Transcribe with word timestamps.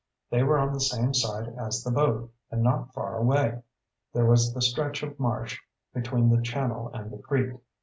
They 0.31 0.41
were 0.41 0.57
on 0.57 0.73
the 0.73 0.79
same 0.79 1.13
side 1.13 1.49
as 1.59 1.83
the 1.83 1.91
boat, 1.91 2.33
and 2.49 2.63
not 2.63 2.91
far 2.91 3.17
away. 3.17 3.61
There 4.15 4.25
was 4.25 4.51
the 4.51 4.59
stretch 4.59 5.03
of 5.03 5.19
marsh 5.19 5.59
between 5.93 6.31
the 6.31 6.41
channel 6.41 6.89
and 6.91 7.11
the 7.11 7.19
creek. 7.19 7.53